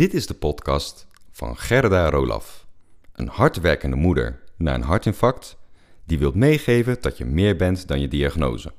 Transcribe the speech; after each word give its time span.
Dit 0.00 0.14
is 0.14 0.26
de 0.26 0.34
podcast 0.34 1.06
van 1.30 1.56
Gerda 1.56 2.10
Rolaf, 2.10 2.66
een 3.12 3.28
hardwerkende 3.28 3.96
moeder 3.96 4.42
na 4.56 4.74
een 4.74 4.82
hartinfarct 4.82 5.56
die 6.04 6.18
wilt 6.18 6.34
meegeven 6.34 6.96
dat 7.00 7.18
je 7.18 7.24
meer 7.24 7.56
bent 7.56 7.88
dan 7.88 8.00
je 8.00 8.08
diagnose. 8.08 8.72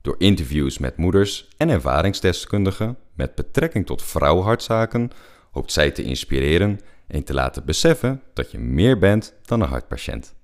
Door 0.00 0.14
interviews 0.18 0.78
met 0.78 0.96
moeders 0.96 1.48
en 1.56 1.68
ervaringsdeskundigen 1.68 2.98
met 3.14 3.34
betrekking 3.34 3.86
tot 3.86 4.02
vrouwenhartzaken 4.02 5.10
hoopt 5.50 5.72
zij 5.72 5.90
te 5.90 6.02
inspireren 6.02 6.80
en 7.06 7.24
te 7.24 7.34
laten 7.34 7.64
beseffen 7.64 8.22
dat 8.34 8.50
je 8.50 8.58
meer 8.58 8.98
bent 8.98 9.34
dan 9.42 9.60
een 9.60 9.68
hartpatiënt. 9.68 10.34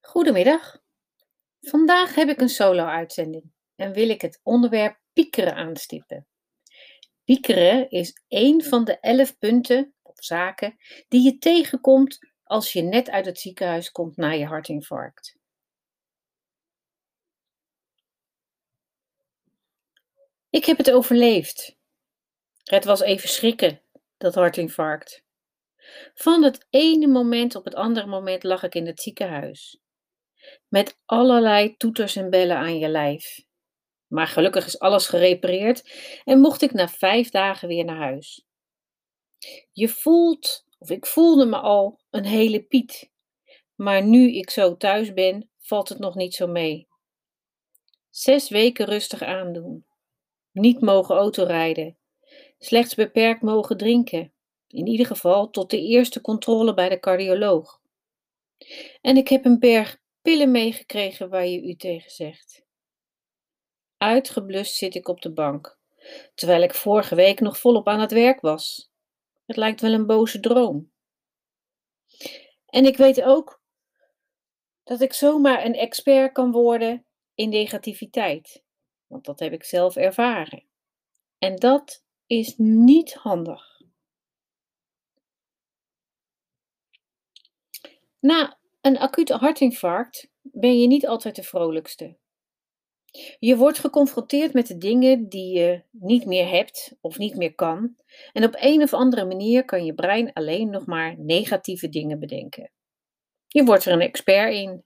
Goedemiddag. 0.00 0.80
Vandaag 1.60 2.14
heb 2.14 2.28
ik 2.28 2.40
een 2.40 2.48
solo-uitzending 2.48 3.52
en 3.76 3.92
wil 3.92 4.08
ik 4.08 4.20
het 4.20 4.40
onderwerp 4.42 4.98
piekeren 5.12 5.54
aanstippen. 5.54 6.26
Piekeren 7.24 7.90
is 7.90 8.22
één 8.28 8.64
van 8.64 8.84
de 8.84 9.00
elf 9.00 9.38
punten 9.38 9.94
of 10.02 10.24
zaken 10.24 10.76
die 11.08 11.22
je 11.22 11.38
tegenkomt 11.38 12.18
als 12.42 12.72
je 12.72 12.82
net 12.82 13.10
uit 13.10 13.26
het 13.26 13.38
ziekenhuis 13.38 13.90
komt 13.90 14.16
na 14.16 14.30
je 14.30 14.46
hartinfarct. 14.46 15.38
Ik 20.50 20.64
heb 20.64 20.76
het 20.76 20.90
overleefd. 20.90 21.76
Het 22.62 22.84
was 22.84 23.00
even 23.00 23.28
schrikken, 23.28 23.82
dat 24.16 24.34
hartinfarct. 24.34 25.22
Van 26.14 26.42
het 26.42 26.66
ene 26.70 27.06
moment 27.06 27.54
op 27.54 27.64
het 27.64 27.74
andere 27.74 28.06
moment 28.06 28.42
lag 28.42 28.62
ik 28.62 28.74
in 28.74 28.86
het 28.86 29.00
ziekenhuis. 29.00 29.79
Met 30.68 31.00
allerlei 31.06 31.76
toeters 31.76 32.16
en 32.16 32.30
bellen 32.30 32.56
aan 32.56 32.78
je 32.78 32.88
lijf. 32.88 33.44
Maar 34.06 34.26
gelukkig 34.26 34.66
is 34.66 34.78
alles 34.78 35.06
gerepareerd 35.06 35.90
en 36.24 36.40
mocht 36.40 36.62
ik 36.62 36.72
na 36.72 36.88
vijf 36.88 37.30
dagen 37.30 37.68
weer 37.68 37.84
naar 37.84 37.96
huis. 37.96 38.46
Je 39.72 39.88
voelt, 39.88 40.66
of 40.78 40.90
ik 40.90 41.06
voelde 41.06 41.46
me 41.46 41.56
al, 41.56 42.00
een 42.10 42.24
hele 42.24 42.62
Piet. 42.62 43.10
Maar 43.74 44.04
nu 44.04 44.32
ik 44.32 44.50
zo 44.50 44.76
thuis 44.76 45.12
ben, 45.12 45.50
valt 45.58 45.88
het 45.88 45.98
nog 45.98 46.14
niet 46.14 46.34
zo 46.34 46.46
mee. 46.46 46.88
Zes 48.10 48.48
weken 48.48 48.86
rustig 48.86 49.22
aandoen. 49.22 49.86
Niet 50.52 50.80
mogen 50.80 51.16
autorijden. 51.16 51.98
Slechts 52.58 52.94
beperkt 52.94 53.42
mogen 53.42 53.76
drinken. 53.76 54.32
In 54.66 54.86
ieder 54.86 55.06
geval 55.06 55.50
tot 55.50 55.70
de 55.70 55.80
eerste 55.80 56.20
controle 56.20 56.74
bij 56.74 56.88
de 56.88 57.00
cardioloog. 57.00 57.80
En 59.00 59.16
ik 59.16 59.28
heb 59.28 59.44
een 59.44 59.58
berg 59.58 59.98
pillen 60.22 60.50
meegekregen 60.50 61.28
waar 61.28 61.46
je 61.46 61.62
u 61.62 61.76
tegen 61.76 62.10
zegt. 62.10 62.64
Uitgeblust 63.96 64.74
zit 64.74 64.94
ik 64.94 65.08
op 65.08 65.20
de 65.20 65.32
bank, 65.32 65.78
terwijl 66.34 66.62
ik 66.62 66.74
vorige 66.74 67.14
week 67.14 67.40
nog 67.40 67.58
volop 67.58 67.88
aan 67.88 68.00
het 68.00 68.12
werk 68.12 68.40
was. 68.40 68.90
Het 69.46 69.56
lijkt 69.56 69.80
wel 69.80 69.92
een 69.92 70.06
boze 70.06 70.40
droom. 70.40 70.92
En 72.66 72.84
ik 72.84 72.96
weet 72.96 73.22
ook 73.22 73.62
dat 74.82 75.00
ik 75.00 75.12
zomaar 75.12 75.64
een 75.64 75.74
expert 75.74 76.32
kan 76.32 76.50
worden 76.50 77.06
in 77.34 77.48
negativiteit, 77.48 78.62
want 79.06 79.24
dat 79.24 79.40
heb 79.40 79.52
ik 79.52 79.64
zelf 79.64 79.96
ervaren. 79.96 80.64
En 81.38 81.56
dat 81.56 82.04
is 82.26 82.54
niet 82.56 83.14
handig. 83.14 83.80
Na 88.18 88.59
een 88.80 88.98
acute 88.98 89.34
hartinfarct 89.34 90.30
ben 90.42 90.80
je 90.80 90.86
niet 90.86 91.06
altijd 91.06 91.36
de 91.36 91.42
vrolijkste. 91.42 92.18
Je 93.38 93.56
wordt 93.56 93.78
geconfronteerd 93.78 94.52
met 94.52 94.66
de 94.66 94.78
dingen 94.78 95.28
die 95.28 95.58
je 95.58 95.82
niet 95.90 96.26
meer 96.26 96.48
hebt 96.48 96.96
of 97.00 97.18
niet 97.18 97.36
meer 97.36 97.54
kan. 97.54 97.96
En 98.32 98.44
op 98.44 98.56
een 98.58 98.82
of 98.82 98.92
andere 98.92 99.24
manier 99.24 99.64
kan 99.64 99.84
je 99.84 99.94
brein 99.94 100.32
alleen 100.32 100.70
nog 100.70 100.86
maar 100.86 101.14
negatieve 101.18 101.88
dingen 101.88 102.18
bedenken. 102.18 102.72
Je 103.46 103.64
wordt 103.64 103.84
er 103.84 103.92
een 103.92 104.00
expert 104.00 104.52
in. 104.52 104.84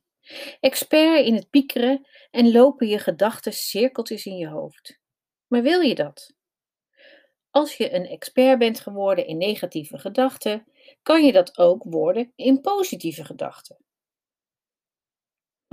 Expert 0.60 1.26
in 1.26 1.34
het 1.34 1.50
piekeren 1.50 2.06
en 2.30 2.52
lopen 2.52 2.86
je 2.86 2.98
gedachten 2.98 3.52
cirkeltjes 3.52 4.26
in 4.26 4.36
je 4.36 4.48
hoofd. 4.48 5.00
Maar 5.46 5.62
wil 5.62 5.80
je 5.80 5.94
dat? 5.94 6.34
Als 7.50 7.76
je 7.76 7.92
een 7.92 8.06
expert 8.06 8.58
bent 8.58 8.80
geworden 8.80 9.26
in 9.26 9.36
negatieve 9.36 9.98
gedachten, 9.98 10.66
kan 11.02 11.24
je 11.24 11.32
dat 11.32 11.58
ook 11.58 11.82
worden 11.84 12.32
in 12.36 12.60
positieve 12.60 13.24
gedachten. 13.24 13.83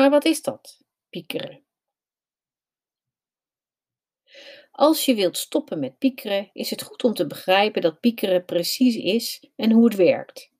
Maar 0.01 0.09
wat 0.09 0.25
is 0.25 0.41
dat, 0.41 0.81
piekeren? 1.09 1.63
Als 4.71 5.05
je 5.05 5.15
wilt 5.15 5.37
stoppen 5.37 5.79
met 5.79 5.97
piekeren, 5.97 6.49
is 6.53 6.69
het 6.69 6.81
goed 6.81 7.03
om 7.03 7.13
te 7.13 7.27
begrijpen 7.27 7.81
dat 7.81 7.99
piekeren 7.99 8.45
precies 8.45 8.95
is 8.95 9.49
en 9.55 9.71
hoe 9.71 9.85
het 9.85 9.95
werkt. 9.95 10.51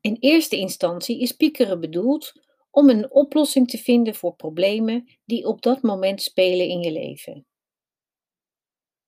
In 0.00 0.16
eerste 0.20 0.56
instantie 0.56 1.20
is 1.20 1.32
piekeren 1.32 1.80
bedoeld 1.80 2.32
om 2.70 2.88
een 2.88 3.10
oplossing 3.10 3.68
te 3.68 3.78
vinden 3.78 4.14
voor 4.14 4.34
problemen 4.34 5.08
die 5.24 5.46
op 5.46 5.62
dat 5.62 5.82
moment 5.82 6.22
spelen 6.22 6.68
in 6.68 6.80
je 6.80 6.92
leven. 6.92 7.46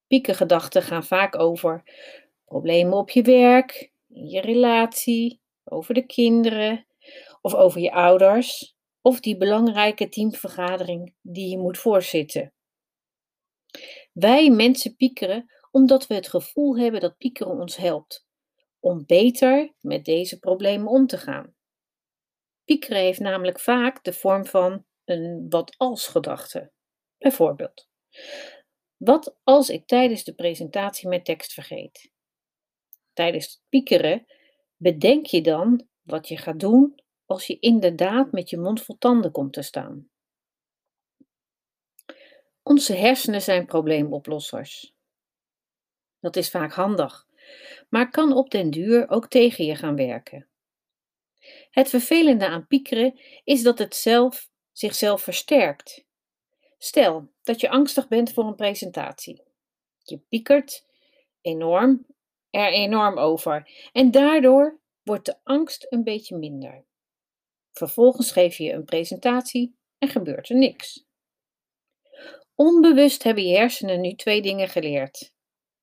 Piekergedachten 0.07 0.83
gaan 0.83 1.05
vaak 1.05 1.39
over 1.39 1.83
problemen 2.45 2.99
op 2.99 3.11
je 3.11 3.23
werk, 3.23 3.93
in 4.09 4.29
je 4.29 4.41
relatie, 4.41 5.41
over 5.65 5.95
de 5.95 6.07
kinderen 6.07 6.87
of 7.41 7.55
over 7.55 7.81
je 7.81 7.93
ouders 7.93 8.79
of 9.03 9.21
die 9.21 9.37
belangrijke 9.37 10.09
teamvergadering 10.09 11.15
die 11.21 11.49
je 11.49 11.59
moet 11.59 11.79
voorzitten. 11.79 12.53
Wij 14.13 14.51
mensen 14.51 14.97
piekeren 14.97 15.51
omdat 15.71 16.07
we 16.07 16.15
het 16.15 16.29
gevoel 16.29 16.79
hebben 16.79 17.01
dat 17.01 17.17
piekeren 17.17 17.59
ons 17.59 17.77
helpt 17.77 18.27
om 18.81 19.07
beter 19.07 19.75
met 19.81 20.05
deze 20.05 20.39
problemen 20.39 20.89
om 20.89 21.07
te 21.07 21.19
gaan. 21.19 21.55
Piekeren 22.65 23.03
heeft 23.03 23.21
namelijk 23.21 23.61
vaak 23.61 24.05
de 24.05 24.13
vorm 24.13 24.47
van 24.47 24.85
een 25.05 25.47
wat 25.49 25.75
als 25.77 26.07
gedachte. 26.07 26.73
Bijvoorbeeld, 27.19 27.89
wat 28.97 29.37
als 29.43 29.69
ik 29.69 29.87
tijdens 29.87 30.25
de 30.25 30.35
presentatie 30.35 31.09
mijn 31.09 31.23
tekst 31.23 31.53
vergeet? 31.53 32.11
Tijdens 33.13 33.47
het 33.47 33.63
piekeren 33.69 34.27
bedenk 34.77 35.27
je 35.27 35.41
dan 35.41 35.89
wat 36.03 36.29
je 36.29 36.37
gaat 36.37 36.61
doen 36.61 37.03
als 37.31 37.47
je 37.47 37.59
inderdaad 37.59 38.33
met 38.33 38.51
je 38.51 38.59
mond 38.59 38.83
vol 38.83 38.99
tanden 38.99 39.31
komt 39.31 39.53
te 39.53 39.63
staan. 39.63 40.09
Onze 42.63 42.95
hersenen 42.95 43.43
zijn 43.43 43.67
probleemoplossers. 43.67 44.95
Dat 46.21 46.37
is 46.37 46.51
vaak 46.51 46.73
handig, 46.73 47.27
maar 47.89 48.11
kan 48.11 48.33
op 48.33 48.51
den 48.51 48.71
duur 48.71 49.09
ook 49.09 49.29
tegen 49.29 49.65
je 49.65 49.75
gaan 49.75 49.97
werken. 49.97 50.49
Het 51.71 51.89
vervelende 51.89 52.47
aan 52.47 52.67
piekeren 52.67 53.21
is 53.45 53.63
dat 53.63 53.79
het 53.79 53.95
zelf 53.95 54.51
zichzelf 54.73 55.23
versterkt. 55.23 56.05
Stel 56.79 57.33
dat 57.43 57.61
je 57.61 57.71
angstig 57.71 58.09
bent 58.09 58.33
voor 58.33 58.45
een 58.45 58.55
presentatie. 58.55 59.43
Je 60.03 60.19
piekert 60.19 60.87
enorm 61.41 62.07
er 62.51 62.73
enorm 62.73 63.19
over 63.19 63.89
en 63.93 64.11
daardoor 64.11 64.81
wordt 65.03 65.27
de 65.27 65.37
angst 65.43 65.87
een 65.91 66.05
beetje 66.05 66.37
minder. 66.37 66.89
Vervolgens 67.73 68.33
geef 68.33 68.57
je 68.57 68.73
een 68.73 68.85
presentatie 68.85 69.77
en 69.99 70.09
gebeurt 70.09 70.49
er 70.49 70.57
niks. 70.57 71.05
Onbewust 72.55 73.23
hebben 73.23 73.47
je 73.47 73.57
hersenen 73.57 74.01
nu 74.01 74.15
twee 74.15 74.43
dingen 74.43 74.69
geleerd. 74.69 75.33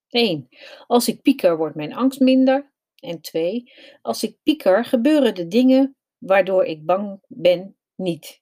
1. 0.08 0.48
Als 0.88 1.08
ik 1.08 1.22
pieker, 1.22 1.58
wordt 1.58 1.76
mijn 1.76 1.94
angst 1.94 2.20
minder. 2.20 2.72
En 2.96 3.22
2. 3.22 3.74
Als 4.02 4.24
ik 4.24 4.38
pieker, 4.44 4.86
gebeuren 4.86 5.36
de 5.36 5.48
dingen 5.48 5.96
waardoor 6.18 6.66
ik 6.66 6.86
bang 6.86 7.20
ben 7.28 7.78
niet. 7.96 8.42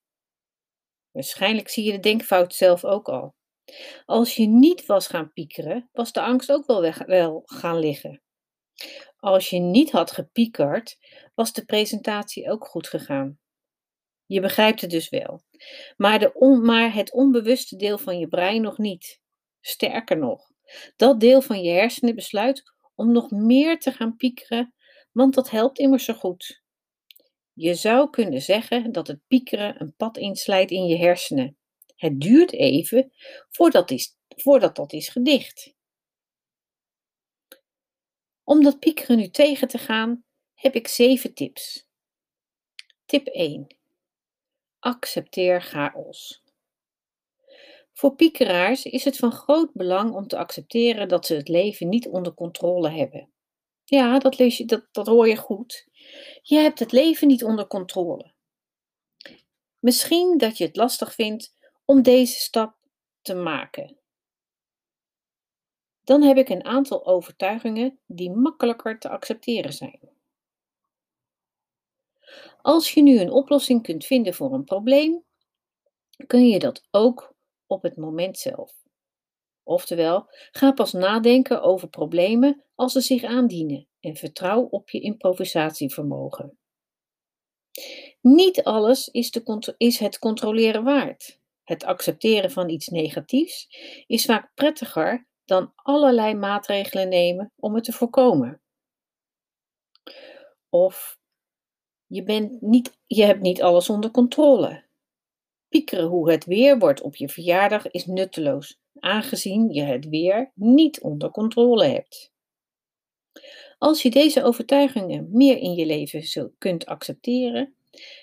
Waarschijnlijk 1.11 1.69
zie 1.69 1.83
je 1.83 1.91
de 1.91 1.99
denkfout 1.99 2.55
zelf 2.55 2.85
ook 2.85 3.09
al. 3.09 3.35
Als 4.05 4.35
je 4.35 4.47
niet 4.47 4.85
was 4.85 5.07
gaan 5.07 5.33
piekeren, 5.33 5.89
was 5.91 6.11
de 6.11 6.21
angst 6.21 6.51
ook 6.51 6.65
wel, 6.65 6.81
weg, 6.81 7.05
wel 7.05 7.41
gaan 7.45 7.79
liggen. 7.79 8.21
Als 9.17 9.49
je 9.49 9.59
niet 9.59 9.91
had 9.91 10.11
gepiekerd, 10.11 10.97
was 11.35 11.53
de 11.53 11.65
presentatie 11.65 12.51
ook 12.51 12.67
goed 12.67 12.87
gegaan. 12.87 13.39
Je 14.25 14.41
begrijpt 14.41 14.81
het 14.81 14.89
dus 14.89 15.09
wel. 15.09 15.43
Maar, 15.97 16.19
de 16.19 16.59
maar 16.63 16.93
het 16.93 17.13
onbewuste 17.13 17.75
deel 17.75 17.97
van 17.97 18.19
je 18.19 18.27
brein 18.27 18.61
nog 18.61 18.77
niet. 18.77 19.21
Sterker 19.61 20.17
nog, 20.17 20.49
dat 20.95 21.19
deel 21.19 21.41
van 21.41 21.61
je 21.61 21.71
hersenen 21.71 22.15
besluit 22.15 22.63
om 22.95 23.11
nog 23.11 23.31
meer 23.31 23.79
te 23.79 23.91
gaan 23.91 24.15
piekeren, 24.15 24.73
want 25.11 25.33
dat 25.33 25.49
helpt 25.49 25.79
immers 25.79 26.05
zo 26.05 26.13
goed. 26.13 26.63
Je 27.53 27.73
zou 27.73 28.09
kunnen 28.09 28.41
zeggen 28.41 28.91
dat 28.91 29.07
het 29.07 29.19
piekeren 29.27 29.81
een 29.81 29.95
pad 29.95 30.17
inslijt 30.17 30.71
in 30.71 30.85
je 30.85 30.97
hersenen. 30.97 31.57
Het 31.95 32.19
duurt 32.21 32.53
even 32.53 33.11
voordat, 33.49 34.15
voordat 34.27 34.75
dat 34.75 34.93
is 34.93 35.09
gedicht. 35.09 35.73
Om 38.43 38.63
dat 38.63 38.79
piekeren 38.79 39.17
nu 39.17 39.29
tegen 39.29 39.67
te 39.67 39.77
gaan, 39.77 40.23
heb 40.53 40.75
ik 40.75 40.87
zeven 40.87 41.33
tips. 41.33 41.87
Tip 43.05 43.27
1. 43.27 43.75
Accepteer 44.85 45.61
chaos. 45.61 46.43
Voor 47.93 48.15
piekeraars 48.15 48.85
is 48.85 49.03
het 49.03 49.17
van 49.17 49.31
groot 49.31 49.73
belang 49.73 50.13
om 50.13 50.27
te 50.27 50.37
accepteren 50.37 51.07
dat 51.07 51.25
ze 51.25 51.35
het 51.35 51.47
leven 51.47 51.89
niet 51.89 52.07
onder 52.07 52.33
controle 52.33 52.89
hebben. 52.89 53.29
Ja, 53.83 54.19
dat, 54.19 54.37
lees 54.37 54.57
je, 54.57 54.65
dat, 54.65 54.87
dat 54.91 55.07
hoor 55.07 55.27
je 55.27 55.35
goed. 55.35 55.87
Je 56.41 56.55
hebt 56.55 56.79
het 56.79 56.91
leven 56.91 57.27
niet 57.27 57.43
onder 57.43 57.67
controle. 57.67 58.33
Misschien 59.79 60.37
dat 60.37 60.57
je 60.57 60.65
het 60.65 60.75
lastig 60.75 61.13
vindt 61.13 61.55
om 61.85 62.01
deze 62.01 62.39
stap 62.39 62.77
te 63.21 63.33
maken. 63.33 63.97
Dan 66.03 66.21
heb 66.21 66.37
ik 66.37 66.49
een 66.49 66.65
aantal 66.65 67.05
overtuigingen 67.05 67.99
die 68.05 68.31
makkelijker 68.31 68.99
te 68.99 69.09
accepteren 69.09 69.73
zijn. 69.73 70.14
Als 72.65 72.93
je 72.93 73.01
nu 73.01 73.19
een 73.19 73.31
oplossing 73.31 73.83
kunt 73.83 74.05
vinden 74.05 74.33
voor 74.33 74.53
een 74.53 74.63
probleem, 74.63 75.23
kun 76.27 76.47
je 76.47 76.59
dat 76.59 76.87
ook 76.91 77.35
op 77.67 77.81
het 77.81 77.97
moment 77.97 78.37
zelf. 78.37 78.73
Oftewel, 79.63 80.25
ga 80.51 80.71
pas 80.71 80.93
nadenken 80.93 81.61
over 81.61 81.87
problemen 81.87 82.63
als 82.75 82.91
ze 82.91 83.01
zich 83.01 83.23
aandienen 83.23 83.87
en 83.99 84.15
vertrouw 84.15 84.61
op 84.61 84.89
je 84.89 84.99
improvisatievermogen. 84.99 86.57
Niet 88.21 88.63
alles 88.63 89.07
is, 89.07 89.41
is 89.77 89.99
het 89.99 90.19
controleren 90.19 90.83
waard. 90.83 91.39
Het 91.63 91.83
accepteren 91.83 92.51
van 92.51 92.69
iets 92.69 92.87
negatiefs 92.87 93.67
is 94.07 94.25
vaak 94.25 94.51
prettiger 94.53 95.27
dan 95.43 95.71
allerlei 95.75 96.33
maatregelen 96.33 97.09
nemen 97.09 97.51
om 97.55 97.75
het 97.75 97.83
te 97.83 97.91
voorkomen. 97.91 98.61
Of 100.69 101.23
je, 102.07 102.23
bent 102.23 102.61
niet, 102.61 102.97
je 103.05 103.23
hebt 103.23 103.41
niet 103.41 103.61
alles 103.61 103.89
onder 103.89 104.11
controle. 104.11 104.83
Piekeren 105.69 106.07
hoe 106.07 106.31
het 106.31 106.45
weer 106.45 106.79
wordt 106.79 107.01
op 107.01 107.15
je 107.15 107.29
verjaardag 107.29 107.91
is 107.91 108.05
nutteloos, 108.05 108.79
aangezien 108.99 109.73
je 109.73 109.81
het 109.81 110.09
weer 110.09 110.51
niet 110.55 111.01
onder 111.01 111.31
controle 111.31 111.85
hebt. 111.85 112.33
Als 113.77 114.01
je 114.01 114.09
deze 114.09 114.43
overtuigingen 114.43 115.29
meer 115.31 115.57
in 115.57 115.73
je 115.73 115.85
leven 115.85 116.53
kunt 116.57 116.85
accepteren 116.85 117.75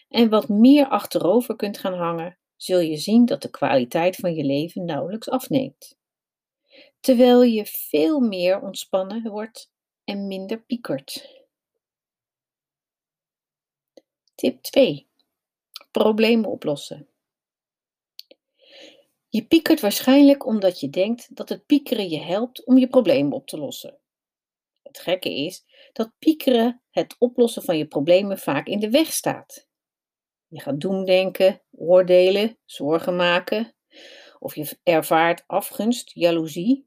en 0.08 0.28
wat 0.28 0.48
meer 0.48 0.88
achterover 0.88 1.56
kunt 1.56 1.78
gaan 1.78 1.94
hangen, 1.94 2.38
zul 2.56 2.80
je 2.80 2.96
zien 2.96 3.24
dat 3.24 3.42
de 3.42 3.50
kwaliteit 3.50 4.16
van 4.16 4.34
je 4.34 4.44
leven 4.44 4.84
nauwelijks 4.84 5.28
afneemt. 5.28 5.98
Terwijl 7.00 7.42
je 7.42 7.66
veel 7.66 8.20
meer 8.20 8.60
ontspannen 8.60 9.30
wordt 9.30 9.70
en 10.04 10.26
minder 10.26 10.62
piekert. 10.62 11.41
Tip 14.42 14.62
2. 14.62 15.08
Problemen 15.90 16.50
oplossen. 16.50 17.08
Je 19.28 19.46
piekert 19.46 19.80
waarschijnlijk 19.80 20.46
omdat 20.46 20.80
je 20.80 20.90
denkt 20.90 21.36
dat 21.36 21.48
het 21.48 21.66
piekeren 21.66 22.08
je 22.08 22.20
helpt 22.20 22.64
om 22.64 22.78
je 22.78 22.88
problemen 22.88 23.32
op 23.32 23.46
te 23.46 23.58
lossen. 23.58 23.98
Het 24.82 24.98
gekke 24.98 25.34
is 25.34 25.64
dat 25.92 26.12
piekeren 26.18 26.82
het 26.90 27.16
oplossen 27.18 27.62
van 27.62 27.78
je 27.78 27.86
problemen 27.86 28.38
vaak 28.38 28.66
in 28.66 28.78
de 28.78 28.90
weg 28.90 29.12
staat. 29.12 29.68
Je 30.46 30.60
gaat 30.60 30.80
doemdenken, 30.80 31.62
oordelen, 31.70 32.58
zorgen 32.64 33.16
maken, 33.16 33.74
of 34.38 34.54
je 34.54 34.78
ervaart 34.82 35.44
afgunst, 35.46 36.10
jaloezie. 36.14 36.86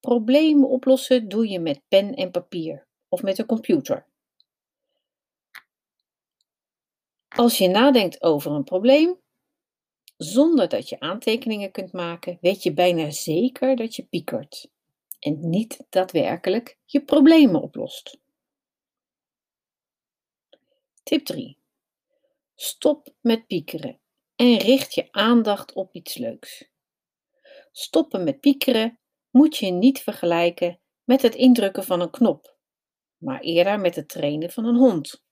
Problemen 0.00 0.68
oplossen 0.68 1.28
doe 1.28 1.48
je 1.48 1.60
met 1.60 1.82
pen 1.88 2.14
en 2.14 2.30
papier 2.30 2.86
of 3.08 3.22
met 3.22 3.38
een 3.38 3.46
computer. 3.46 4.06
Als 7.36 7.58
je 7.58 7.68
nadenkt 7.68 8.22
over 8.22 8.52
een 8.52 8.64
probleem, 8.64 9.20
zonder 10.16 10.68
dat 10.68 10.88
je 10.88 11.00
aantekeningen 11.00 11.70
kunt 11.70 11.92
maken, 11.92 12.38
weet 12.40 12.62
je 12.62 12.72
bijna 12.72 13.10
zeker 13.10 13.76
dat 13.76 13.94
je 13.96 14.04
piekert 14.04 14.68
en 15.18 15.48
niet 15.48 15.86
daadwerkelijk 15.88 16.78
je 16.84 17.04
problemen 17.04 17.62
oplost. 17.62 18.18
Tip 21.02 21.24
3. 21.24 21.58
Stop 22.54 23.14
met 23.20 23.46
piekeren 23.46 24.00
en 24.36 24.56
richt 24.58 24.94
je 24.94 25.12
aandacht 25.12 25.72
op 25.72 25.94
iets 25.94 26.16
leuks. 26.16 26.70
Stoppen 27.72 28.24
met 28.24 28.40
piekeren 28.40 28.98
moet 29.30 29.56
je 29.56 29.70
niet 29.70 30.02
vergelijken 30.02 30.80
met 31.04 31.22
het 31.22 31.34
indrukken 31.34 31.84
van 31.84 32.00
een 32.00 32.10
knop, 32.10 32.56
maar 33.16 33.40
eerder 33.40 33.80
met 33.80 33.94
het 33.94 34.08
trainen 34.08 34.50
van 34.50 34.64
een 34.64 34.76
hond. 34.76 35.24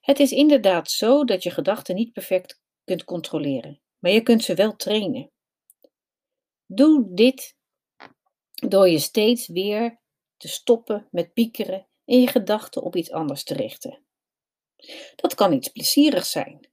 Het 0.00 0.20
is 0.20 0.32
inderdaad 0.32 0.90
zo 0.90 1.24
dat 1.24 1.42
je 1.42 1.50
gedachten 1.50 1.94
niet 1.94 2.12
perfect 2.12 2.60
kunt 2.84 3.04
controleren, 3.04 3.80
maar 3.98 4.12
je 4.12 4.22
kunt 4.22 4.44
ze 4.44 4.54
wel 4.54 4.76
trainen. 4.76 5.30
Doe 6.66 7.06
dit 7.14 7.56
door 8.54 8.88
je 8.88 8.98
steeds 8.98 9.48
weer 9.48 10.00
te 10.36 10.48
stoppen 10.48 11.08
met 11.10 11.32
piekeren 11.32 11.86
en 12.04 12.20
je 12.20 12.26
gedachten 12.26 12.82
op 12.82 12.96
iets 12.96 13.10
anders 13.10 13.44
te 13.44 13.54
richten. 13.54 14.02
Dat 15.16 15.34
kan 15.34 15.52
iets 15.52 15.68
plezierigs 15.68 16.30
zijn, 16.30 16.68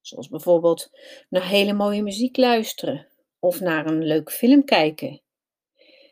zoals 0.00 0.28
bijvoorbeeld 0.28 0.90
naar 1.28 1.48
hele 1.48 1.72
mooie 1.72 2.02
muziek 2.02 2.36
luisteren 2.36 3.08
of 3.38 3.60
naar 3.60 3.86
een 3.86 4.04
leuk 4.04 4.32
film 4.32 4.64
kijken, 4.64 5.22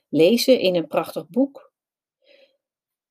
lezen 0.08 0.58
in 0.58 0.74
een 0.74 0.86
prachtig 0.86 1.28
boek, 1.28 1.72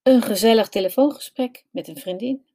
een 0.01 0.21
gezellig 0.21 0.69
telefoongesprek 0.69 1.65
met 1.71 1.87
een 1.87 1.97
vriendin. 1.97 2.50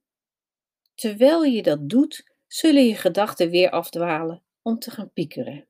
Terwijl 0.96 1.42
je 1.42 1.62
dat 1.62 1.88
doet, 1.88 2.34
zullen 2.46 2.84
je 2.84 2.94
gedachten 2.94 3.50
weer 3.50 3.70
afdwalen 3.70 4.44
om 4.62 4.78
te 4.78 4.90
gaan 4.90 5.12
piekeren. 5.12 5.68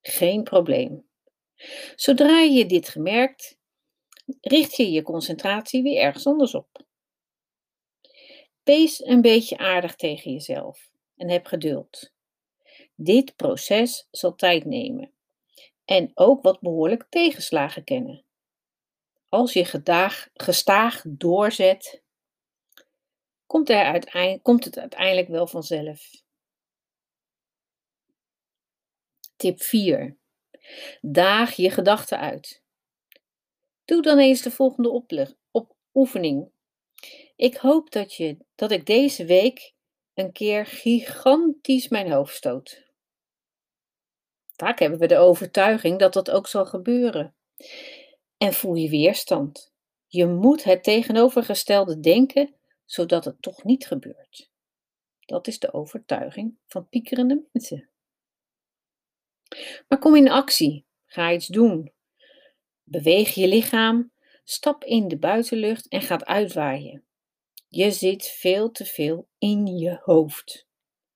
Geen 0.00 0.42
probleem. 0.42 1.08
Zodra 1.96 2.40
je 2.40 2.66
dit 2.66 2.88
gemerkt, 2.88 3.58
richt 4.40 4.76
je 4.76 4.90
je 4.90 5.02
concentratie 5.02 5.82
weer 5.82 6.00
ergens 6.00 6.26
anders 6.26 6.54
op. 6.54 6.84
Wees 8.62 9.04
een 9.04 9.20
beetje 9.20 9.58
aardig 9.58 9.96
tegen 9.96 10.32
jezelf 10.32 10.90
en 11.16 11.28
heb 11.28 11.46
geduld. 11.46 12.12
Dit 12.94 13.36
proces 13.36 14.08
zal 14.10 14.34
tijd 14.34 14.64
nemen 14.64 15.12
en 15.84 16.10
ook 16.14 16.42
wat 16.42 16.60
behoorlijk 16.60 17.06
tegenslagen 17.08 17.84
kennen. 17.84 18.24
Als 19.28 19.52
je 19.52 19.64
gestaag 20.34 21.02
doorzet, 21.06 22.02
komt, 23.50 23.72
komt 24.42 24.64
het 24.64 24.78
uiteindelijk 24.78 25.28
wel 25.28 25.46
vanzelf. 25.46 26.10
Tip 29.36 29.62
4. 29.62 30.16
Daag 31.00 31.54
je 31.54 31.70
gedachten 31.70 32.18
uit. 32.18 32.62
Doe 33.84 34.02
dan 34.02 34.18
eens 34.18 34.42
de 34.42 34.50
volgende 34.50 34.90
op, 35.50 35.76
oefening. 35.94 36.50
Ik 37.36 37.56
hoop 37.56 37.90
dat, 37.90 38.14
je, 38.14 38.36
dat 38.54 38.70
ik 38.70 38.86
deze 38.86 39.24
week 39.24 39.74
een 40.14 40.32
keer 40.32 40.66
gigantisch 40.66 41.88
mijn 41.88 42.12
hoofd 42.12 42.34
stoot. 42.34 42.88
Vaak 44.56 44.78
hebben 44.78 44.98
we 44.98 45.06
de 45.06 45.18
overtuiging 45.18 45.98
dat 45.98 46.12
dat 46.12 46.30
ook 46.30 46.46
zal 46.46 46.66
gebeuren. 46.66 47.34
En 48.36 48.52
voel 48.52 48.74
je 48.74 48.88
weerstand. 48.88 49.72
Je 50.06 50.26
moet 50.26 50.64
het 50.64 50.82
tegenovergestelde 50.82 52.00
denken, 52.00 52.59
zodat 52.90 53.24
het 53.24 53.42
toch 53.42 53.64
niet 53.64 53.86
gebeurt. 53.86 54.50
Dat 55.20 55.46
is 55.46 55.58
de 55.58 55.72
overtuiging 55.72 56.58
van 56.66 56.88
piekerende 56.88 57.48
mensen. 57.52 57.90
Maar 59.88 59.98
kom 59.98 60.16
in 60.16 60.30
actie. 60.30 60.86
Ga 61.06 61.32
iets 61.32 61.46
doen. 61.46 61.92
Beweeg 62.82 63.34
je 63.34 63.48
lichaam. 63.48 64.12
Stap 64.44 64.84
in 64.84 65.08
de 65.08 65.18
buitenlucht 65.18 65.88
en 65.88 66.02
gaat 66.02 66.24
uitwaaien. 66.24 67.04
Je 67.68 67.90
zit 67.90 68.26
veel 68.26 68.70
te 68.70 68.84
veel 68.84 69.28
in 69.38 69.66
je 69.66 70.00
hoofd. 70.02 70.66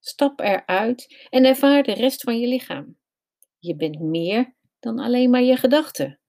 Stap 0.01 0.41
eruit 0.41 1.27
en 1.31 1.45
ervaar 1.45 1.83
de 1.83 1.95
rest 1.95 2.23
van 2.23 2.41
je 2.41 2.47
lichaam. 2.47 2.99
Je 3.59 3.77
bent 3.77 4.01
meer 4.01 4.55
dan 4.81 4.99
alleen 4.99 5.31
maar 5.31 5.43
je 5.43 5.57
gedachten. 5.57 6.21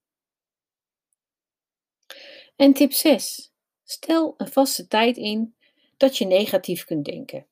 En 2.56 2.74
tip 2.74 2.92
6. 2.92 3.55
Stel 3.88 4.34
een 4.38 4.52
vaste 4.52 4.88
tijd 4.88 5.18
in 5.18 5.56
dat 5.98 6.18
je 6.18 6.26
negatief 6.26 6.86
kunt 6.86 7.06
denken. 7.06 7.48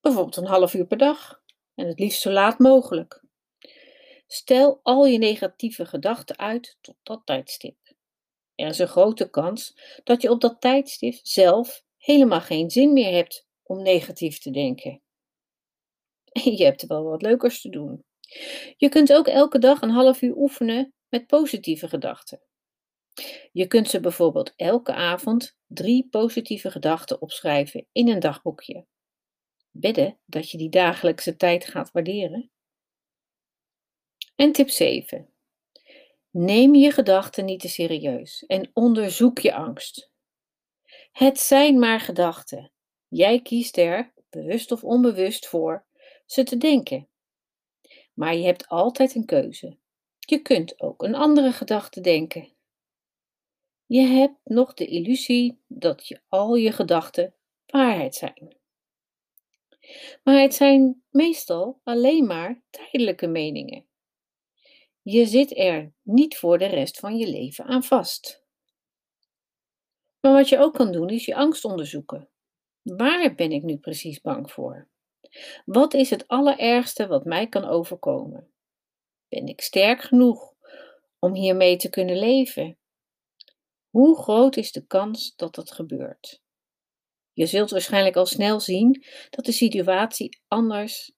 Bijvoorbeeld 0.00 0.36
een 0.36 0.46
half 0.46 0.74
uur 0.74 0.86
per 0.86 0.98
dag 0.98 1.42
en 1.74 1.86
het 1.86 1.98
liefst 1.98 2.20
zo 2.20 2.30
laat 2.30 2.58
mogelijk. 2.58 3.22
Stel 4.26 4.80
al 4.82 5.06
je 5.06 5.18
negatieve 5.18 5.86
gedachten 5.86 6.38
uit 6.38 6.76
tot 6.80 6.96
dat 7.02 7.22
tijdstip. 7.24 7.76
Er 8.54 8.68
is 8.68 8.78
een 8.78 8.88
grote 8.88 9.30
kans 9.30 9.76
dat 10.04 10.22
je 10.22 10.30
op 10.30 10.40
dat 10.40 10.60
tijdstip 10.60 11.18
zelf 11.22 11.84
helemaal 11.96 12.40
geen 12.40 12.70
zin 12.70 12.92
meer 12.92 13.12
hebt 13.12 13.46
om 13.62 13.82
negatief 13.82 14.38
te 14.38 14.50
denken. 14.50 15.02
je 16.58 16.64
hebt 16.64 16.82
er 16.82 16.88
wel 16.88 17.04
wat 17.04 17.22
leukers 17.22 17.60
te 17.60 17.68
doen. 17.68 18.04
Je 18.76 18.88
kunt 18.88 19.12
ook 19.12 19.26
elke 19.26 19.58
dag 19.58 19.80
een 19.82 19.90
half 19.90 20.22
uur 20.22 20.36
oefenen 20.36 20.94
met 21.08 21.26
positieve 21.26 21.88
gedachten. 21.88 22.40
Je 23.52 23.66
kunt 23.66 23.88
ze 23.88 24.00
bijvoorbeeld 24.00 24.52
elke 24.56 24.94
avond 24.94 25.56
drie 25.66 26.08
positieve 26.10 26.70
gedachten 26.70 27.20
opschrijven 27.20 27.86
in 27.92 28.08
een 28.08 28.20
dagboekje. 28.20 28.86
Wedden 29.70 30.18
dat 30.24 30.50
je 30.50 30.58
die 30.58 30.70
dagelijkse 30.70 31.36
tijd 31.36 31.66
gaat 31.66 31.90
waarderen. 31.92 32.50
En 34.34 34.52
tip 34.52 34.70
7. 34.70 35.30
Neem 36.30 36.74
je 36.74 36.90
gedachten 36.90 37.44
niet 37.44 37.60
te 37.60 37.68
serieus 37.68 38.44
en 38.46 38.70
onderzoek 38.72 39.38
je 39.38 39.54
angst. 39.54 40.10
Het 41.12 41.38
zijn 41.38 41.78
maar 41.78 42.00
gedachten. 42.00 42.72
Jij 43.08 43.42
kiest 43.42 43.76
er, 43.76 44.12
bewust 44.30 44.72
of 44.72 44.84
onbewust, 44.84 45.46
voor 45.46 45.86
ze 46.26 46.42
te 46.42 46.56
denken. 46.56 47.08
Maar 48.14 48.34
je 48.34 48.44
hebt 48.44 48.68
altijd 48.68 49.14
een 49.14 49.24
keuze. 49.24 49.78
Je 50.18 50.38
kunt 50.42 50.80
ook 50.80 51.02
een 51.02 51.14
andere 51.14 51.52
gedachte 51.52 52.00
denken. 52.00 52.55
Je 53.86 54.00
hebt 54.00 54.38
nog 54.44 54.74
de 54.74 54.86
illusie 54.86 55.60
dat 55.66 56.06
je 56.08 56.20
al 56.28 56.54
je 56.54 56.72
gedachten 56.72 57.34
waarheid 57.66 58.14
zijn. 58.14 58.56
Maar 60.24 60.40
het 60.40 60.54
zijn 60.54 61.02
meestal 61.10 61.80
alleen 61.82 62.26
maar 62.26 62.62
tijdelijke 62.70 63.26
meningen. 63.26 63.86
Je 65.02 65.26
zit 65.26 65.58
er 65.58 65.92
niet 66.02 66.36
voor 66.36 66.58
de 66.58 66.66
rest 66.66 66.98
van 66.98 67.16
je 67.16 67.28
leven 67.28 67.64
aan 67.64 67.84
vast. 67.84 68.44
Maar 70.20 70.32
wat 70.32 70.48
je 70.48 70.58
ook 70.58 70.74
kan 70.74 70.92
doen 70.92 71.08
is 71.08 71.24
je 71.24 71.34
angst 71.34 71.64
onderzoeken. 71.64 72.28
Waar 72.82 73.34
ben 73.34 73.52
ik 73.52 73.62
nu 73.62 73.76
precies 73.76 74.20
bang 74.20 74.52
voor? 74.52 74.88
Wat 75.64 75.94
is 75.94 76.10
het 76.10 76.28
allerergste 76.28 77.06
wat 77.06 77.24
mij 77.24 77.48
kan 77.48 77.64
overkomen? 77.64 78.50
Ben 79.28 79.46
ik 79.46 79.60
sterk 79.60 80.00
genoeg 80.00 80.54
om 81.18 81.34
hiermee 81.34 81.76
te 81.76 81.88
kunnen 81.88 82.18
leven? 82.18 82.78
Hoe 83.96 84.16
groot 84.22 84.56
is 84.56 84.72
de 84.72 84.86
kans 84.86 85.36
dat 85.36 85.54
dat 85.54 85.70
gebeurt? 85.72 86.42
Je 87.32 87.46
zult 87.46 87.70
waarschijnlijk 87.70 88.16
al 88.16 88.26
snel 88.26 88.60
zien 88.60 89.04
dat 89.30 89.44
de 89.44 89.52
situatie 89.52 90.40
anders 90.48 91.12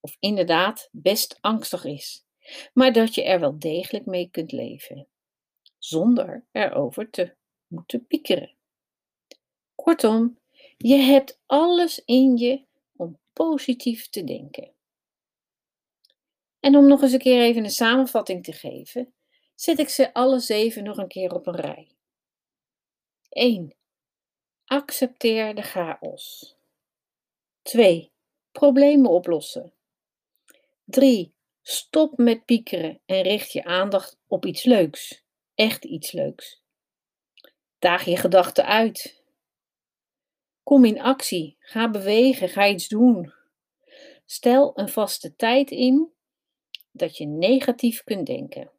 of 0.00 0.16
inderdaad 0.18 0.88
best 0.92 1.38
angstig 1.40 1.84
is, 1.84 2.24
maar 2.72 2.92
dat 2.92 3.14
je 3.14 3.24
er 3.24 3.40
wel 3.40 3.58
degelijk 3.58 4.06
mee 4.06 4.30
kunt 4.30 4.52
leven, 4.52 5.08
zonder 5.78 6.46
erover 6.52 7.10
te 7.10 7.36
moeten 7.66 8.06
piekeren. 8.06 8.56
Kortom, 9.74 10.38
je 10.76 10.96
hebt 10.96 11.40
alles 11.46 12.02
in 12.04 12.36
je 12.36 12.64
om 12.96 13.18
positief 13.32 14.08
te 14.08 14.24
denken. 14.24 14.72
En 16.60 16.76
om 16.76 16.86
nog 16.86 17.02
eens 17.02 17.12
een 17.12 17.18
keer 17.18 17.42
even 17.42 17.64
een 17.64 17.70
samenvatting 17.70 18.44
te 18.44 18.52
geven, 18.52 19.14
zet 19.54 19.78
ik 19.78 19.88
ze 19.88 20.14
alle 20.14 20.38
zeven 20.38 20.84
nog 20.84 20.96
een 20.96 21.08
keer 21.08 21.34
op 21.34 21.46
een 21.46 21.56
rij. 21.56 21.94
1. 23.30 23.74
Accepteer 24.64 25.54
de 25.54 25.62
chaos. 25.62 26.56
2. 27.62 28.12
Problemen 28.52 29.10
oplossen. 29.10 29.72
3. 30.84 31.34
Stop 31.62 32.18
met 32.18 32.44
piekeren 32.44 33.00
en 33.06 33.22
richt 33.22 33.52
je 33.52 33.64
aandacht 33.64 34.18
op 34.26 34.46
iets 34.46 34.64
leuks. 34.64 35.24
Echt 35.54 35.84
iets 35.84 36.12
leuks. 36.12 36.62
Daag 37.78 38.04
je 38.04 38.16
gedachten 38.16 38.66
uit. 38.66 39.24
Kom 40.62 40.84
in 40.84 41.00
actie. 41.00 41.56
Ga 41.58 41.90
bewegen. 41.90 42.48
Ga 42.48 42.68
iets 42.68 42.88
doen. 42.88 43.32
Stel 44.26 44.78
een 44.78 44.88
vaste 44.88 45.36
tijd 45.36 45.70
in 45.70 46.12
dat 46.90 47.16
je 47.16 47.26
negatief 47.26 48.04
kunt 48.04 48.26
denken. 48.26 48.70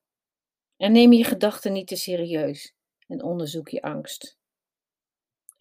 En 0.77 0.91
neem 0.91 1.13
je 1.13 1.23
gedachten 1.23 1.73
niet 1.73 1.87
te 1.87 1.95
serieus 1.95 2.75
en 3.07 3.23
onderzoek 3.23 3.69
je 3.69 3.81
angst. 3.81 4.39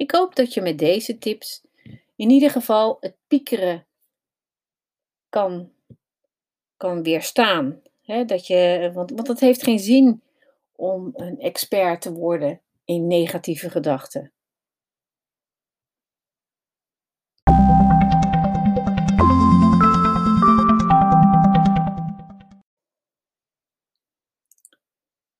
Ik 0.00 0.11
hoop 0.11 0.35
dat 0.35 0.54
je 0.54 0.61
met 0.61 0.78
deze 0.78 1.19
tips 1.19 1.62
in 2.16 2.30
ieder 2.30 2.50
geval 2.50 2.97
het 3.00 3.16
piekeren 3.26 3.87
kan, 5.28 5.73
kan 6.76 7.02
weerstaan. 7.02 7.83
dat 8.26 8.47
je, 8.47 8.90
want, 8.95 9.11
want 9.11 9.28
het 9.28 9.40
heeft 9.40 9.62
geen 9.62 9.78
zin 9.78 10.23
om 10.73 11.11
een 11.12 11.38
expert 11.38 12.00
te 12.00 12.12
worden 12.12 12.61
in 12.85 13.07
negatieve 13.07 13.71
gedachten. 13.71 14.33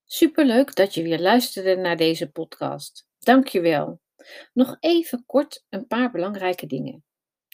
Superleuk 0.05 0.75
dat 0.75 0.95
je 0.95 1.03
weer 1.03 1.21
luisterde 1.21 1.77
naar 1.77 1.97
deze 1.97 2.31
podcast. 2.31 3.07
Dank 3.19 3.49
je 3.49 3.61
wel. 3.61 4.01
Nog 4.53 4.77
even 4.81 5.25
kort 5.27 5.65
een 5.69 5.87
paar 5.87 6.11
belangrijke 6.11 6.67
dingen. 6.67 7.05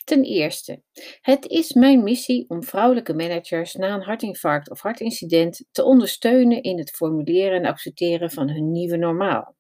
Ten 0.05 0.25
eerste, 0.25 0.83
het 1.21 1.47
is 1.47 1.73
mijn 1.73 2.03
missie 2.03 2.45
om 2.49 2.63
vrouwelijke 2.65 3.15
managers 3.15 3.75
na 3.75 3.95
een 3.95 4.03
hartinfarct 4.03 4.71
of 4.71 4.81
hartincident 4.81 5.65
te 5.71 5.85
ondersteunen 5.85 6.63
in 6.63 6.79
het 6.79 6.91
formuleren 6.91 7.59
en 7.59 7.67
accepteren 7.67 8.31
van 8.31 8.51
hun 8.51 8.73
nieuwe 8.73 8.97
normaal. 8.97 9.57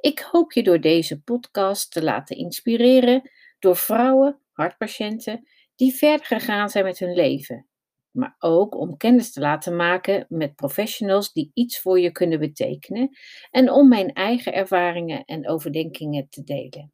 Ik 0.00 0.18
hoop 0.18 0.52
je 0.52 0.62
door 0.62 0.80
deze 0.80 1.22
podcast 1.22 1.90
te 1.90 2.02
laten 2.02 2.36
inspireren 2.36 3.30
door 3.58 3.76
vrouwen, 3.76 4.40
hartpatiënten, 4.52 5.48
die 5.76 5.94
verder 5.94 6.26
gegaan 6.26 6.68
zijn 6.68 6.84
met 6.84 6.98
hun 6.98 7.14
leven 7.14 7.68
maar 8.14 8.36
ook 8.38 8.74
om 8.74 8.96
kennis 8.96 9.32
te 9.32 9.40
laten 9.40 9.76
maken 9.76 10.26
met 10.28 10.54
professionals 10.54 11.32
die 11.32 11.50
iets 11.54 11.80
voor 11.80 12.00
je 12.00 12.12
kunnen 12.12 12.38
betekenen 12.38 13.16
en 13.50 13.70
om 13.70 13.88
mijn 13.88 14.12
eigen 14.12 14.52
ervaringen 14.52 15.24
en 15.24 15.48
overdenkingen 15.48 16.28
te 16.28 16.42
delen. 16.42 16.92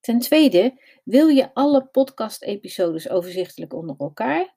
Ten 0.00 0.18
tweede, 0.18 0.82
wil 1.04 1.28
je 1.28 1.54
alle 1.54 1.86
podcast-episodes 1.86 3.08
overzichtelijk 3.08 3.74
onder 3.74 3.96
elkaar? 3.98 4.56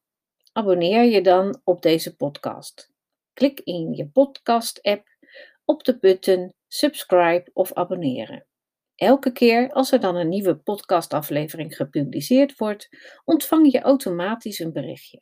Abonneer 0.52 1.04
je 1.04 1.22
dan 1.22 1.62
op 1.64 1.82
deze 1.82 2.16
podcast. 2.16 2.92
Klik 3.34 3.60
in 3.60 3.94
je 3.94 4.10
podcast-app 4.10 5.08
op 5.66 5.84
de 5.84 6.00
button 6.00 6.54
subscribe 6.68 7.50
of 7.54 7.74
abonneren. 7.74 8.46
Elke 9.01 9.31
keer 9.31 9.72
als 9.72 9.91
er 9.91 10.00
dan 10.00 10.15
een 10.15 10.29
nieuwe 10.29 10.58
podcastaflevering 10.58 11.75
gepubliceerd 11.75 12.58
wordt, 12.58 12.89
ontvang 13.24 13.72
je 13.72 13.81
automatisch 13.81 14.60
een 14.60 14.74
berichtje. 14.74 15.22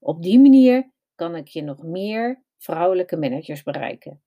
Op 0.00 0.22
die 0.22 0.40
manier 0.40 0.92
kan 1.14 1.36
ik 1.36 1.48
je 1.48 1.62
nog 1.62 1.82
meer 1.82 2.44
vrouwelijke 2.58 3.16
managers 3.16 3.62
bereiken. 3.62 4.22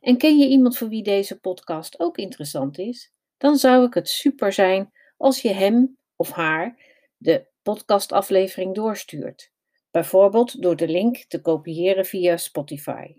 En 0.00 0.16
ken 0.16 0.38
je 0.38 0.48
iemand 0.48 0.78
voor 0.78 0.88
wie 0.88 1.02
deze 1.02 1.40
podcast 1.40 2.00
ook 2.00 2.16
interessant 2.16 2.78
is? 2.78 3.12
Dan 3.36 3.56
zou 3.56 3.86
ik 3.86 3.94
het 3.94 4.08
super 4.08 4.52
zijn 4.52 4.92
als 5.16 5.42
je 5.42 5.52
hem 5.52 5.98
of 6.16 6.30
haar 6.30 6.78
de 7.16 7.46
podcastaflevering 7.62 8.74
doorstuurt, 8.74 9.52
bijvoorbeeld 9.90 10.62
door 10.62 10.76
de 10.76 10.88
link 10.88 11.16
te 11.16 11.40
kopiëren 11.40 12.04
via 12.04 12.36
Spotify. 12.36 13.14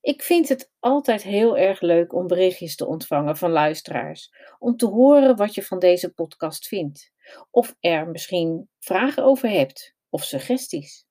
Ik 0.00 0.22
vind 0.22 0.48
het 0.48 0.72
altijd 0.78 1.22
heel 1.22 1.58
erg 1.58 1.80
leuk 1.80 2.12
om 2.12 2.26
berichtjes 2.26 2.76
te 2.76 2.86
ontvangen 2.86 3.36
van 3.36 3.50
luisteraars, 3.50 4.34
om 4.58 4.76
te 4.76 4.86
horen 4.86 5.36
wat 5.36 5.54
je 5.54 5.62
van 5.62 5.78
deze 5.78 6.12
podcast 6.12 6.68
vindt, 6.68 7.12
of 7.50 7.76
er 7.80 8.08
misschien 8.08 8.68
vragen 8.78 9.24
over 9.24 9.48
hebt 9.48 9.94
of 10.08 10.24
suggesties. 10.24 11.06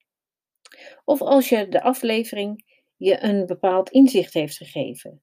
Of 1.05 1.21
als 1.21 1.49
je 1.49 1.67
de 1.67 1.81
aflevering 1.81 2.79
je 2.95 3.23
een 3.23 3.45
bepaald 3.45 3.89
inzicht 3.89 4.33
heeft 4.33 4.57
gegeven, 4.57 5.21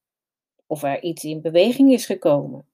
of 0.67 0.83
er 0.83 1.03
iets 1.03 1.25
in 1.25 1.41
beweging 1.41 1.93
is 1.93 2.07
gekomen. 2.07 2.69